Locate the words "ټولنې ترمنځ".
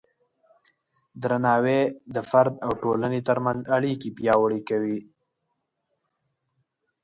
2.81-3.61